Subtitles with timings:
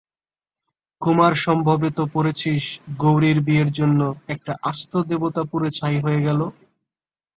[1.01, 2.63] কুমারসম্ভবে তো পড়েছিস
[3.01, 3.99] গৌরীর বিয়ের জন্য
[4.33, 6.39] একটি আস্ত দেবতা পুড়ে ছাই হয়ে গেল।